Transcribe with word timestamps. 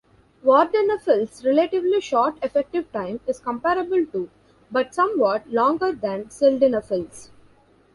Vardenafil's 0.43 1.45
relatively 1.45 2.01
short 2.01 2.35
effective 2.43 2.91
time 2.91 3.19
is 3.27 3.37
comparable 3.39 4.03
to 4.07 4.31
but 4.71 4.95
somewhat 4.95 5.47
longer 5.53 5.91
than 5.91 6.25
sildenafil's. 6.25 7.29